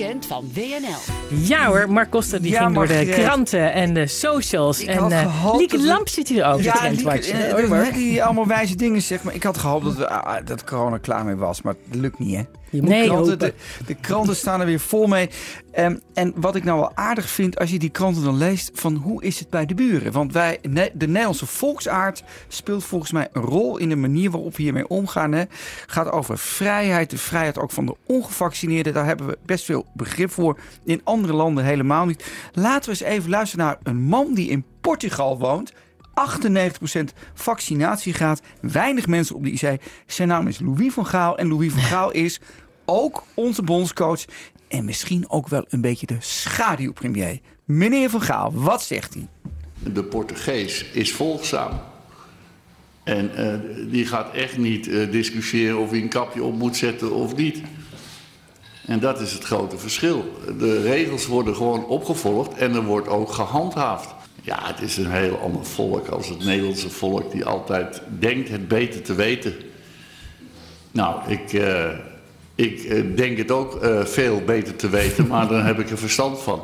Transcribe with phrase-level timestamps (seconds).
[0.00, 1.38] weekend van WNL.
[1.42, 4.80] Ja hoor, Mark Koster die Ja, ging door de kranten en de socials.
[4.80, 6.60] Ik en had eh, gehoopt Lieke dat we- Lamp zit hier ook.
[6.60, 7.04] Ja, Ja, Lieke,
[7.60, 7.94] dat Mark.
[7.94, 9.24] die allemaal wijze dingen zegt.
[9.24, 11.62] Maar ik had gehoopt dat, we, ah, dat corona klaar mee was.
[11.62, 12.42] Maar dat lukt niet, hè?
[12.70, 13.54] Je moet Nee, kranten, de,
[13.86, 15.30] de kranten staan er weer vol mee.
[15.72, 18.70] Ehm, en wat ik nou wel aardig vind, als je die kranten dan leest...
[18.74, 20.12] van hoe is het bij de buren?
[20.12, 23.76] Want wij, de Nederlandse volksaard speelt volgens mij een rol...
[23.76, 25.32] in de manier waarop we hiermee omgaan.
[25.32, 25.44] Hè.
[25.86, 28.92] gaat over vrijheid, de vrijheid ook van de ongevaccineerden.
[28.92, 30.58] Daar hebben we best veel begrip voor.
[30.84, 32.24] In andere landen helemaal niet.
[32.52, 35.72] Laten we eens even luisteren naar een man die in Portugal woont...
[36.20, 37.02] 98%
[37.34, 38.42] vaccinatiegraad.
[38.60, 39.80] Weinig mensen op de IC.
[40.06, 41.38] Zijn naam is Louis van Gaal.
[41.38, 42.40] En Louis van Gaal is
[42.90, 44.24] ook onze bondscoach.
[44.68, 47.38] En misschien ook wel een beetje de schaduwpremier.
[47.64, 49.26] Meneer van Gaal, wat zegt hij?
[49.92, 51.80] De Portugees is volgzaam.
[53.02, 53.58] En eh,
[53.90, 57.62] die gaat echt niet eh, discussiëren of hij een kapje op moet zetten of niet.
[58.86, 60.24] En dat is het grote verschil.
[60.58, 64.14] De regels worden gewoon opgevolgd en er wordt ook gehandhaafd.
[64.42, 68.68] Ja, het is een heel ander volk als het Nederlandse volk die altijd denkt het
[68.68, 69.54] beter te weten.
[70.92, 71.88] Nou, ik, eh,
[72.60, 75.98] ik eh, denk het ook eh, veel beter te weten, maar dan heb ik er
[75.98, 76.60] verstand van.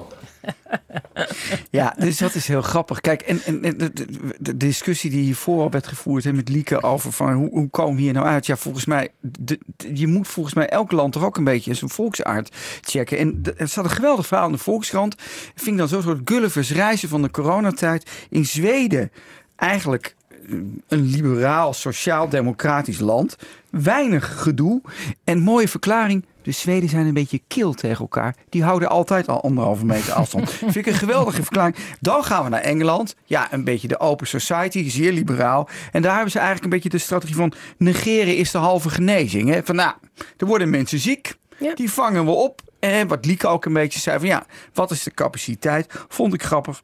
[1.70, 3.00] Ja, dus dat is heel grappig.
[3.00, 3.92] Kijk, en, de,
[4.38, 8.26] de- discussie die hiervoor werd gevoerd met Lieke over van hoe, hoe komen hier nou
[8.26, 8.46] uit?
[8.46, 9.08] Ja, volgens mij,
[9.94, 13.18] je moet volgens mij elk land toch ook een beetje zijn volksaard checken.
[13.18, 15.14] En er zat een geweldig verhaal in de Volkskrant.
[15.54, 18.10] Ik vind dan zo'n soort Gullivers reizen van de coronatijd.
[18.30, 19.10] In Zweden
[19.56, 20.14] eigenlijk
[20.88, 23.36] een liberaal, sociaal-democratisch land.
[23.70, 24.80] Weinig gedoe.
[25.24, 26.24] En mooie verklaring.
[26.42, 28.34] De Zweden zijn een beetje kil tegen elkaar.
[28.48, 30.50] Die houden altijd al anderhalve meter afstand.
[30.52, 31.76] Vind ik een geweldige verklaring.
[32.00, 33.16] Dan gaan we naar Engeland.
[33.24, 35.68] Ja, een beetje de open society, zeer liberaal.
[35.92, 37.52] En daar hebben ze eigenlijk een beetje de strategie van...
[37.78, 39.48] negeren is de halve genezing.
[39.50, 39.60] Hè?
[39.64, 39.94] Van nou,
[40.36, 41.36] er worden mensen ziek.
[41.58, 41.74] Ja.
[41.74, 42.62] Die vangen we op.
[42.78, 46.04] En wat Lieke ook een beetje zei van ja, wat is de capaciteit?
[46.08, 46.82] Vond ik grappig.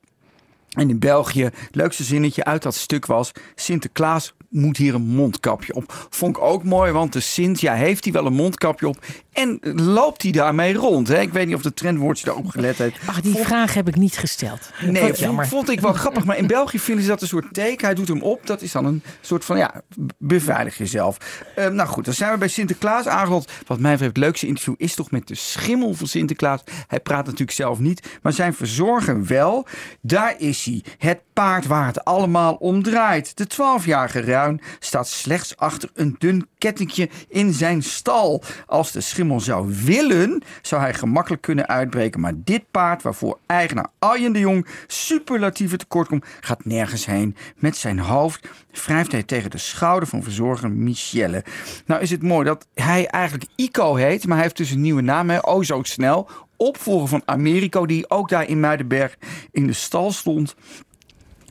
[0.73, 3.33] En in België, het leukste zinnetje uit dat stuk was...
[3.55, 6.07] Sinterklaas moet hier een mondkapje op.
[6.11, 9.05] Vond ik ook mooi, want de Sint, ja, heeft hij wel een mondkapje op...
[9.33, 11.09] en loopt hij daarmee rond.
[11.09, 11.21] Hè?
[11.21, 12.99] Ik weet niet of de trendwoordje daarop gelet heeft.
[13.07, 14.71] Ach, die vraag heb ik niet gesteld.
[14.81, 15.47] Nee, jammer.
[15.47, 16.25] vond, vond ik wel grappig.
[16.25, 17.87] Maar in België vinden ze dat een soort teken.
[17.87, 18.47] Hij doet hem op.
[18.47, 19.83] Dat is dan een soort van, ja,
[20.19, 21.17] beveilig jezelf.
[21.57, 23.51] Ehm, nou goed, dan zijn we bij Sinterklaas aangeland.
[23.67, 26.61] Wat mij betreft het leukste interview is toch met de schimmel van Sinterklaas.
[26.87, 29.67] Hij praat natuurlijk zelf niet, maar zijn verzorger wel.
[30.01, 30.85] Daar is hij.
[30.99, 33.37] Het paard waar het allemaal om draait.
[33.37, 38.43] De 12-jarige Ruin staat slechts achter een dun kettingje in zijn stal.
[38.67, 42.21] Als de schimmel zou willen, zou hij gemakkelijk kunnen uitbreken.
[42.21, 47.37] Maar dit paard, waarvoor eigenaar Arjen de Jong superlatieve tekort komt, gaat nergens heen.
[47.57, 48.49] Met zijn hoofd
[48.85, 51.45] wrijft hij tegen de schouder van verzorger Michelle.
[51.87, 55.03] Nou is het mooi dat hij eigenlijk Ico heet, maar hij heeft dus een nieuwe
[55.03, 55.31] naam.
[55.31, 55.39] Hè?
[55.39, 56.29] Oh zo snel.
[56.57, 59.17] Opvolger van Americo, die ook daar in Muidenberg
[59.51, 60.55] in de stal stond.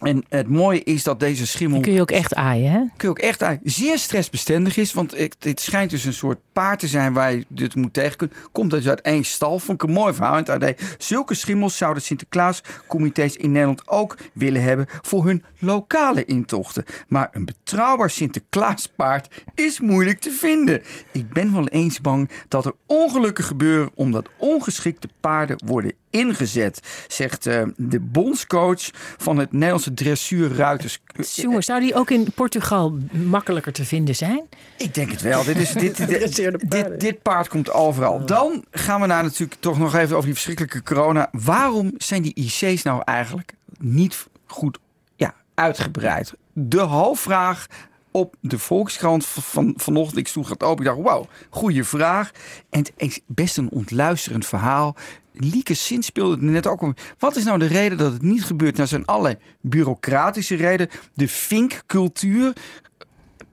[0.01, 2.77] En het mooie is dat deze schimmel Die kun je ook echt aaien, hè?
[2.79, 4.93] kun je ook echt uit zeer stressbestendig is.
[4.93, 8.17] Want het, het schijnt dus een soort paard te zijn waar je dit moet tegen
[8.17, 8.37] kunnen.
[8.51, 9.59] Komt dus uit één stal.
[9.59, 10.37] Vond ik een mooi verhaal.
[10.37, 10.81] in het AD.
[10.97, 16.83] Zulke schimmels zouden Sinterklaascomité's in Nederland ook willen hebben voor hun lokale intochten.
[17.07, 20.81] Maar een betrouwbaar Sinterklaaspaard is moeilijk te vinden.
[21.11, 27.45] Ik ben wel eens bang dat er ongelukken gebeuren omdat ongeschikte paarden worden ingezet, zegt
[27.45, 30.99] eh, de bondscoach van het Nederlandse dressuurruiters.
[31.33, 34.41] Jongen, zou die ook in Portugal makkelijker te vinden zijn?
[34.77, 35.43] Ik denk het wel.
[35.43, 36.35] Dit, is, dit, dit,
[36.69, 38.25] dit, dit, paard komt overal.
[38.25, 41.29] Dan gaan we naar natuurlijk toch nog even over die verschrikkelijke corona.
[41.31, 44.79] Waarom zijn die IC's nou eigenlijk niet goed
[45.15, 46.33] ja, uitgebreid?
[46.53, 47.67] De hoofdvraag
[48.11, 50.17] op de Volkskrant van, vanochtend.
[50.17, 50.85] Ik sloeg het open.
[50.85, 52.31] Ik dacht, wauw, goede vraag.
[52.69, 54.95] En het is best een ontluisterend verhaal.
[55.33, 56.81] Lieke Sint speelde het net ook.
[56.81, 56.95] om.
[57.19, 58.75] Wat is nou de reden dat het niet gebeurt?
[58.75, 60.93] Nou, zijn allerlei bureaucratische redenen.
[61.13, 62.53] De vinkcultuur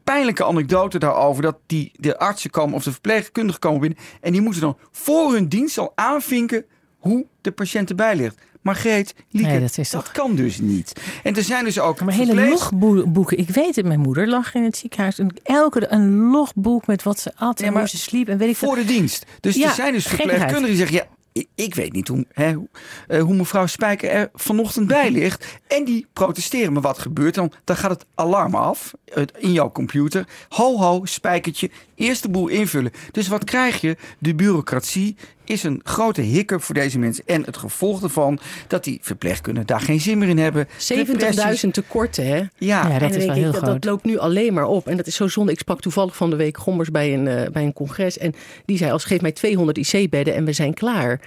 [0.04, 1.42] pijnlijke anekdote daarover.
[1.42, 3.98] Dat die, de artsen komen of de verpleegkundigen komen binnen.
[4.20, 6.64] En die moeten dan voor hun dienst al aanvinken
[6.98, 8.40] hoe de patiënt erbij ligt.
[8.62, 10.92] Maar Greet, Lieke, Nee, dat, dat is toch- kan dus niet.
[11.22, 13.38] En er zijn dus ook Maar hele logboeken.
[13.38, 15.18] Ik weet het, mijn moeder lag in het ziekenhuis.
[15.18, 18.28] En elke een logboek met wat ze at en maar hoe ze sliep.
[18.28, 19.26] En weet ik voor de dienst.
[19.40, 20.96] Dus Ja, er zijn dus verpleegkundigen die zeggen...
[20.96, 21.06] Ja,
[21.54, 22.68] ik- weet niet hoe, hè, hoe,
[23.06, 25.58] eh, mevrouw Spijker er vanochtend bij ligt.
[25.66, 26.72] En die protesteren.
[26.72, 27.52] Maar wat gebeurt dan?
[27.64, 28.92] Dan gaat het alarm af
[29.38, 30.28] in jouw computer.
[30.48, 31.70] Ho, ho, spijkertje.
[31.94, 32.92] Eerst de boel invullen.
[33.10, 33.96] Dus wat krijg je?
[34.18, 35.16] De bureaucratie
[35.48, 37.24] is een grote hiccup voor deze mensen.
[37.26, 40.68] En het gevolg ervan dat die verpleegkundigen daar geen zin meer in hebben.
[40.68, 42.36] 70.000 tekorten, hè?
[42.36, 43.72] Ja, Ja, dat en is wel ik, heel dat, groot.
[43.72, 44.86] dat loopt nu alleen maar op.
[44.88, 45.52] En dat is zo zonde.
[45.52, 48.18] Ik sprak toevallig van de week Gommers bij een, eh, bij een congres.
[48.18, 48.34] En
[48.64, 51.20] die zei, als geef mij 200 IC-bedden en we zijn klaar.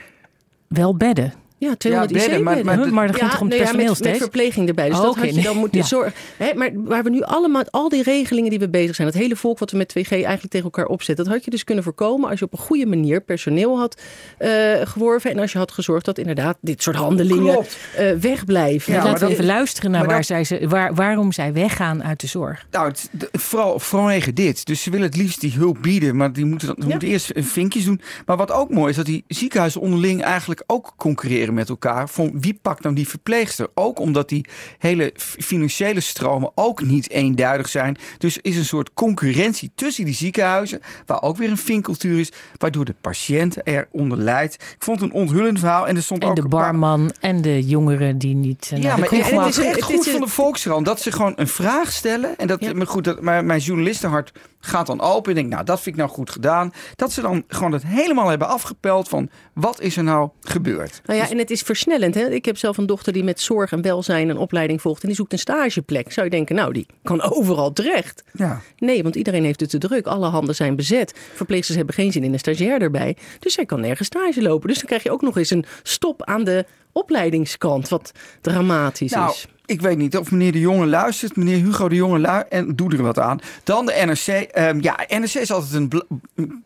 [0.68, 1.34] Wel bedden.
[1.68, 2.66] Ja, 200 bedden, IC-bedden.
[2.66, 4.20] maar- Maar, maar dat gaat toch om het nou ja, personeel met, met steeds?
[4.24, 4.90] verpleging erbij.
[4.90, 5.44] Dus Oh, dat had je nee.
[5.44, 5.86] dan moeten Ja.
[5.86, 6.14] zorgen.
[6.38, 9.36] Hè, maar waar we nu allemaal, al die regelingen die we bezig zijn, dat hele
[9.36, 12.30] volk wat we met 2G eigenlijk tegen elkaar opzetten, dat had je dus kunnen voorkomen
[12.30, 14.02] als je op een goede manier personeel had
[14.38, 14.50] eh,
[14.84, 15.32] geworven.
[15.32, 17.66] En als je had gezorgd dat inderdaad dit soort handelingen
[17.96, 18.94] eh, wegblijven.
[18.94, 21.32] Ja, Laten maar we dat- even luisteren naar maar waar dat- zij ze, waar, waarom
[21.32, 22.66] zij weggaan uit de zorg.
[22.72, 24.66] Nou, het, de- vooral vanwege dit.
[24.66, 26.86] Dus ze willen het liefst die hulp bieden, maar die moeten, dan, Ja.
[26.88, 28.02] moeten eerst een vinkjes doen.
[28.26, 32.10] Maar wat ook mooi is, dat die ziekenhuizen onderling eigenlijk ook concurreren met elkaar.
[32.10, 33.68] Van wie pakt nou die verpleegster?
[33.74, 34.46] Ook omdat die
[34.78, 37.98] hele financiële stromen ook niet eenduidig zijn.
[38.18, 42.86] Dus is een soort concurrentie tussen die ziekenhuizen, waar ook weer een vinkcultuur is, waardoor
[42.86, 44.54] de patiënt eronder lijdt.
[44.54, 47.42] Ik vond het een onthullend verhaal en er stond En ook de paar- barman en
[47.42, 50.28] de jongeren die niet eh, ja, maar het het is echt goed is van de
[50.28, 52.38] Volkskrant dat ze gewoon een vraag stellen.
[52.38, 52.74] En dat, Ja.
[52.74, 55.30] maar goed, dat, maar mijn journalistenhart gaat dan open.
[55.32, 56.74] En denk, nou, dat vind ik nou goed gedaan.
[56.96, 61.02] Dat ze dan gewoon het helemaal hebben afgepeld van wat is er nou gebeurd.
[61.06, 62.16] Nou ja, en het is versnellend.
[62.16, 62.30] Hè?
[62.30, 65.02] Ik heb zelf een dochter die met zorg en welzijn een opleiding volgt.
[65.02, 66.12] En die zoekt een stageplek.
[66.12, 68.24] Zou je denken, nou, die kan overal terecht.
[68.34, 68.62] Ja.
[68.78, 70.08] Nee, want iedereen heeft het te druk.
[70.08, 71.14] Alle handen zijn bezet.
[71.34, 73.18] Verpleegsters hebben geen zin in een stagiair erbij.
[73.40, 74.68] Dus zij kan nergens stage lopen.
[74.68, 77.90] Dus dan krijg je ook nog eens een stop aan de opleidingskant.
[77.90, 78.12] Wat
[78.42, 79.48] dramatisch Nou, is.
[79.66, 81.36] ik weet niet of meneer de Jonge luistert.
[81.36, 83.40] Meneer Hugo de Jonge luistert en doe er wat aan.
[83.64, 84.28] Dan de NRC.
[84.28, 85.92] Ehm, ja, NRC is altijd een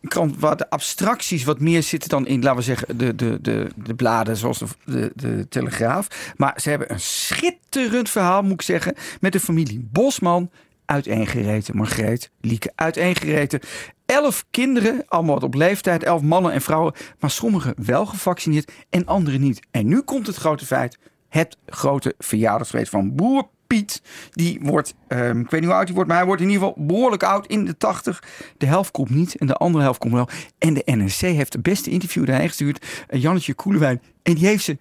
[0.08, 3.66] krant waar de abstracties wat meer zitten dan in, laten we zeggen, de, de, de,
[3.74, 6.32] de bladen zoals de, de, de Telegraaf.
[6.36, 10.50] Maar ze hebben een schitterend verhaal, moet ik zeggen, met de familie Bosman.
[10.86, 13.60] Uiteengereten, Margreet, Lieke, uiteengereten.
[14.06, 16.92] Elf kinderen, allemaal op leeftijd, elf mannen en vrouwen.
[17.18, 19.60] Maar sommigen wel gevaccineerd en anderen niet.
[19.70, 20.98] En nu komt het grote feit.
[21.28, 24.02] Het grote verjaardagsfeest van boer Piet.
[24.30, 26.66] Die wordt, ehm, ik weet niet hoe oud hij wordt, maar hij wordt in ieder
[26.66, 28.22] geval behoorlijk oud, in de 80.
[28.58, 30.28] De helft komt niet en de andere helft komt wel.
[30.58, 32.86] En de NRC heeft de beste interview daarheen gestuurd.
[33.08, 34.02] eh, Jannetje Koelewijn.
[34.22, 34.78] En die heeft ze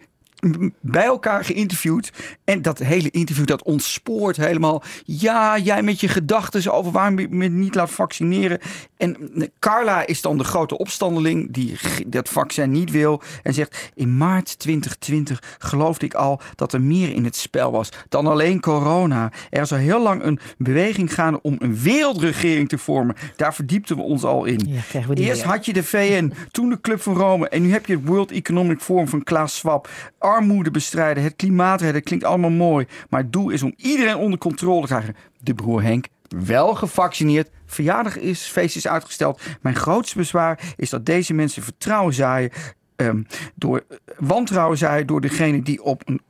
[0.79, 2.11] bij elkaar geïnterviewd.
[2.43, 4.83] En dat hele interview, dat ontspoort helemaal.
[5.03, 8.59] Ja, jij met je gedachten over waarom je me niet laat vaccineren.
[8.97, 11.77] En eh, Carla is dan de grote opstandeling die
[12.07, 13.21] dat vaccin niet wil.
[13.43, 17.89] En zegt, in maart 2020 geloofde ik al dat er meer in het spel was
[18.09, 19.31] dan alleen corona.
[19.49, 23.15] Er zou heel lang een beweging gaan om een wereldregering te vormen.
[23.35, 24.61] Daar verdiepten we ons al in.
[24.67, 25.51] Ja, we Eerst weer.
[25.51, 28.31] had je de VN, toen de Club van Rome en nu heb je het World
[28.31, 29.89] Economic Forum van Klaas Schwab.
[30.35, 32.87] Armoede bestrijden, het klimaat redden, klinkt allemaal mooi.
[33.09, 35.15] Maar het doel is om iedereen onder controle te krijgen.
[35.39, 37.49] De broer Henk, wel gevaccineerd.
[37.65, 39.41] Verjaardag is, feest is uitgesteld.
[39.61, 42.51] Mijn grootste bezwaar is dat deze mensen vertrouwen zaaien.
[42.95, 43.21] ehm,
[43.55, 43.83] door
[44.17, 46.21] wantrouwen zaaien door degene die op een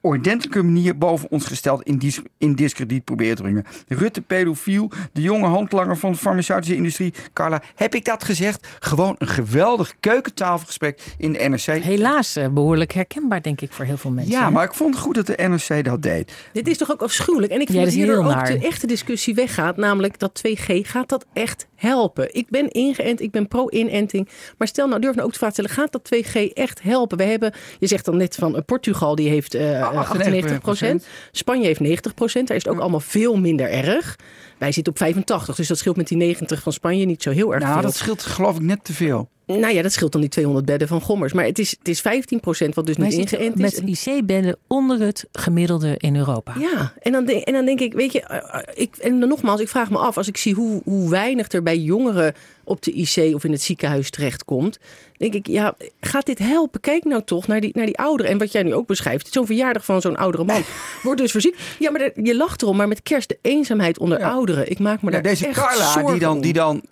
[0.00, 3.64] ordentelijke manier boven ons gesteld in, dis in discrediet proberen te brengen.
[3.88, 7.14] Rutte pedofiel, de jonge handlanger van de farmaceutische industrie.
[7.32, 8.66] Carla, heb ik dat gezegd?
[8.78, 11.82] Gewoon een geweldig keukentafelgesprek in de NRC.
[11.82, 14.32] Helaas eh, behoorlijk herkenbaar, denk ik, voor heel veel mensen.
[14.32, 14.50] Ja, hè?
[14.50, 16.32] maar ik vond het goed dat de NRC dat deed.
[16.52, 17.52] Dit is toch ook afschuwelijk.
[17.52, 18.46] En ik vind dat dat heel ook naar.
[18.46, 19.76] de echte discussie weggaat.
[19.76, 22.34] Namelijk dat 2G, gaat dat echt helpen?
[22.34, 24.28] Ik ben ingeënt, ik ben pro-inenting.
[24.58, 25.82] Maar stel nou, durf nou ook de vraag te stellen.
[25.82, 27.18] Gaat dat 2G echt helpen?
[27.18, 31.06] We hebben, je zegt dan net van eh, Portugal, die heeft eh 98 procent.
[31.32, 32.48] Spanje heeft 90 procent.
[32.48, 34.16] Daar is het ook allemaal veel minder erg.
[34.58, 37.52] Wij zitten op 85, dus dat scheelt met die 90 van Spanje niet zo heel
[37.54, 37.82] erg Nou, veel.
[37.82, 39.28] dat scheelt geloof ik net te veel.
[39.58, 41.32] Nou ja, dat scheelt dan die 200 bedden van Gommers.
[41.32, 43.80] Maar het is, het is 15 procent wat dus niet ingeënt is.
[43.80, 46.54] met IC-bedden onder het gemiddelde in Europa.
[46.58, 49.28] Ja, en dan, denk, en dan denk ik, weet je, eh, eh, ik, en dan
[49.28, 52.34] nogmaals, ik vraag me af, als ik zie hoe, hoe weinig er bij jongeren
[52.64, 54.78] op de IC of in het ziekenhuis terechtkomt,
[55.16, 56.80] denk ik, ja, gaat dit helpen?
[56.80, 58.32] Kijk nou toch naar die, naar die ouderen.
[58.32, 60.62] En wat jij nu ook beschrijft, zo'n verjaardag van zo'n oudere man
[61.02, 61.60] wordt dus verziekt.
[61.78, 64.30] Ja, maar er- je lacht erom, maar met kerst de eenzaamheid onder Ja.
[64.30, 64.70] ouderen.
[64.70, 66.82] Ik maak me Ja, daar deze echt Carla, zorgen die dan, die dan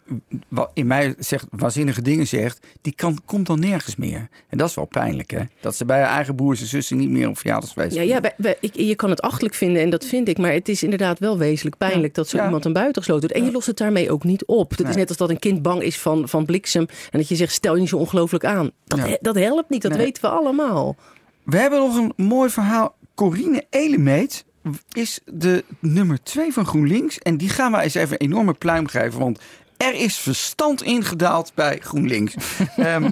[0.75, 2.48] in mij zegt, waanzinnige dingen zegt,
[2.81, 4.29] die kan, komt dan nergens meer.
[4.49, 5.41] En dat is wel pijnlijk, hè?
[5.61, 8.35] Dat ze bij haar eigen broers en zussen niet meer op verjaardagsfeest Ja, ja wij-
[8.37, 10.39] wij- ik, je kan het achtelijk vinden en dat vind ik.
[10.39, 12.45] Maar het is inderdaad wel wezenlijk pijnlijk dat zo Ja.
[12.45, 13.37] iemand een buitengesloten doet.
[13.37, 14.77] En je lost het daarmee ook niet op.
[14.77, 16.87] Dat is net als dat een kind bang is van, van bliksem.
[17.11, 18.71] En dat je zegt, stel je niet zo ongelooflijk aan.
[18.85, 20.01] Dat, dat helpt niet, dat Nee.
[20.01, 20.97] weten we allemaal.
[21.45, 22.97] We hebben nog een mooi verhaal.
[23.15, 24.45] Corine Elemeet
[24.93, 27.19] is de nummer twee van GroenLinks.
[27.19, 29.19] En die gaan we eens even een enorme pluim geven.
[29.19, 29.39] Want
[29.79, 32.35] er is verstand ingedaald bij GroenLinks.
[32.77, 33.11] Ehm,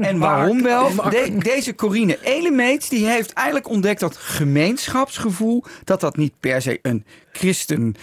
[0.00, 0.94] en waarom wel?
[0.94, 5.64] De- deze Corine Elemeet die heeft eigenlijk ontdekt dat gemeenschapsgevoel...
[5.84, 7.94] dat dat niet per se een christen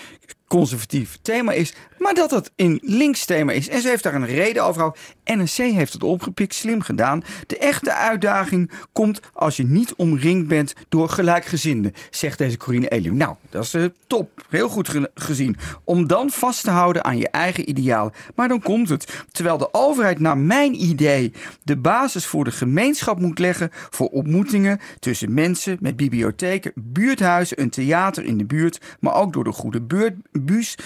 [0.48, 3.70] conservatief thema is, maar dat het een links thema is.
[3.70, 4.92] En ze heeft daar een reden over.
[5.24, 7.24] NRC heeft het opgepikt, slim gedaan.
[7.48, 13.18] De echte uitdaging komt als je niet omringd bent door gelijkgezinden, zegt deze Corine Elium.
[13.18, 14.46] Nou, dat is uh, top.
[14.50, 15.58] Heel goed ge gezien.
[15.84, 18.14] Om dan vast te houden aan je eigen idealen.
[18.36, 19.24] Maar dan komt het.
[19.32, 21.34] Terwijl de overheid naar mijn idee
[21.64, 27.70] de basis voor de gemeenschap moet leggen voor ontmoetingen tussen mensen met bibliotheken, buurthuizen, een
[27.70, 30.78] theater in de buurt, maar ook door de goede buurt, bus,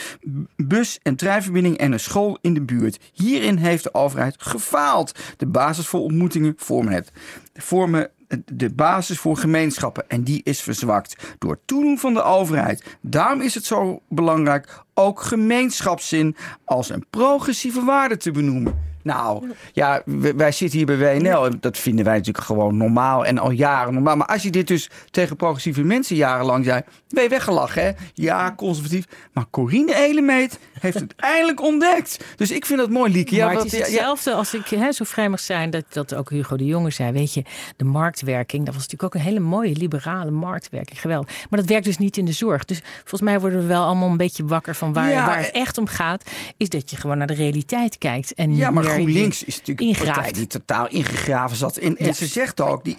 [0.56, 3.00] bus en treinverbinding en een school in de buurt.
[3.14, 5.20] Hierin heeft de overheid gefaald.
[5.38, 7.12] De basis voor ontmoetingen vormen het.
[7.54, 8.10] Vormen
[8.46, 10.10] de basis voor gemeenschappen.
[10.10, 12.98] En die is verzwakt door toedoen van de overheid.
[13.02, 18.89] Daarom is het zo belangrijk ook gemeenschapszin als een progressieve waarde te benoemen.
[19.02, 20.02] Nou, ja,
[20.36, 23.94] wij zitten hier bij WNL en dat vinden wij natuurlijk gewoon normaal en al jaren
[23.94, 24.16] normaal.
[24.16, 27.92] Maar als je dit dus tegen progressieve mensen jarenlang zei, ben je weggelachen, hè?
[28.14, 29.06] Ja, conservatief.
[29.34, 32.24] Maar Corine Elemeet heeft het eindelijk ontdekt.
[32.36, 33.36] Dus ik vind dat mooi, Lieke.
[33.36, 36.30] Ja, maar het is hetzelfde als ik hè, zo vrij mag zijn dat, dat ook
[36.30, 37.12] Hugo de Jonge zei.
[37.12, 37.44] Weet je,
[37.76, 41.02] de marktwerking, dat was natuurlijk ook een hele mooie liberale marktwerking.
[41.02, 41.46] Geweldig.
[41.50, 42.66] Maar dat werkt dus niet in de zorg.
[42.66, 45.78] Dus volgens mij worden we wel allemaal een beetje wakker van waar, waar het echt
[45.78, 46.24] om gaat.
[46.58, 48.34] Is dat je gewoon naar de realiteit kijkt.
[48.34, 51.78] En ja, maar GroenLinks is natuurlijk een partij die totaal ingegraven zat.
[51.78, 52.98] En, en ze zegt ook, die,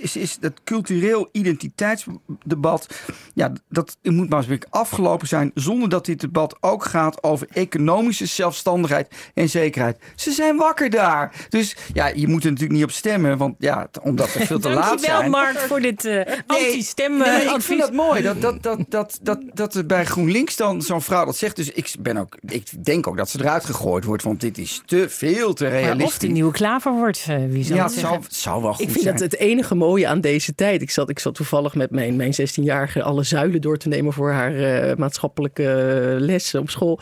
[0.00, 2.86] is, is dat cultureel identiteitsdebat,
[3.34, 7.46] ja, dat moet maar eens weer afgelopen zijn zonder dat dit debat ook gaat over
[7.50, 9.98] economische zelfstandigheid en zekerheid.
[10.16, 11.46] Ze zijn wakker daar.
[11.48, 14.68] Dus ja, je moet er natuurlijk niet op stemmen, want ja, omdat er veel te
[14.78, 15.12] laat zijn.
[15.12, 19.18] Dankjewel Mark voor dit uh, anti-stem nee, Ik vind dat mooi, dat, dat, dat, dat,
[19.22, 21.56] dat, dat er bij GroenLinks dan zo'n vrouw dat zegt.
[21.56, 24.82] Dus ik, ben ook, ik denk ook dat ze eruit gegooid wordt, want dit is
[24.86, 26.04] te veel te realistisch.
[26.06, 28.90] of de nieuwe klaver wordt, uh, wie zal ja, het zou, zou wel goed Ik
[28.90, 29.16] vind zijn.
[29.16, 30.82] dat het enige mooie aan deze tijd.
[30.82, 34.30] Ik zat, ik zat toevallig met mijn, mijn 16-jarige alle zuilen door te nemen voor
[34.30, 34.54] haar
[34.88, 37.00] uh, maatschappelijke les op school.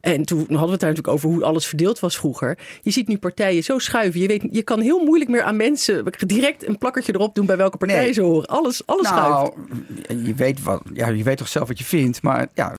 [0.00, 2.58] En toen hadden we het daar natuurlijk over hoe alles verdeeld was vroeger.
[2.82, 4.20] Je ziet nu partijen zo schuiven.
[4.20, 7.56] Je, weet, je kan heel moeilijk meer aan mensen direct een plakkertje erop doen bij
[7.56, 8.12] welke partij Nee.
[8.12, 8.46] ze horen.
[8.48, 9.52] Alles, alles nou,
[10.06, 10.26] schuift.
[10.26, 12.22] je weet, wat, ja, je weet toch zelf wat je vindt.
[12.22, 12.70] Maar ja,